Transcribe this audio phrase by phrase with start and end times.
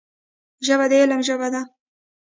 [0.65, 1.61] ژبه د علم ژبه ده